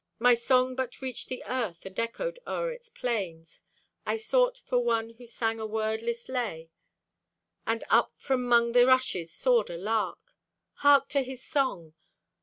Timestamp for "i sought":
4.03-4.57